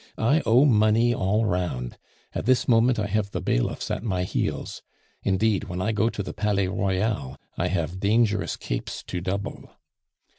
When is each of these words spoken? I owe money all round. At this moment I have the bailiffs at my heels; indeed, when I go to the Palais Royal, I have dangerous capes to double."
I 0.17 0.41
owe 0.47 0.65
money 0.65 1.13
all 1.13 1.45
round. 1.45 1.99
At 2.33 2.47
this 2.47 2.67
moment 2.67 2.97
I 2.97 3.05
have 3.05 3.29
the 3.29 3.39
bailiffs 3.39 3.91
at 3.91 4.01
my 4.01 4.23
heels; 4.23 4.81
indeed, 5.21 5.65
when 5.65 5.79
I 5.79 5.91
go 5.91 6.09
to 6.09 6.23
the 6.23 6.33
Palais 6.33 6.69
Royal, 6.69 7.37
I 7.55 7.67
have 7.67 7.99
dangerous 7.99 8.57
capes 8.57 9.03
to 9.03 9.21
double." 9.21 9.69